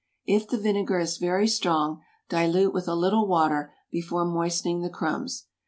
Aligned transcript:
If 0.25 0.47
the 0.47 0.57
vinegar 0.57 0.97
is 0.97 1.19
very 1.19 1.47
strong, 1.47 2.01
dilute 2.27 2.73
with 2.73 2.87
a 2.87 2.95
little 2.95 3.27
water 3.27 3.71
before 3.91 4.25
moistening 4.25 4.81
the 4.81 4.89
crumbs. 4.89 5.45